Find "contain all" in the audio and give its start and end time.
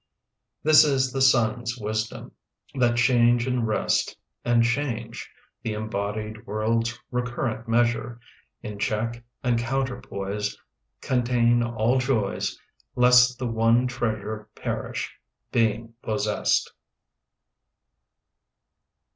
11.01-11.99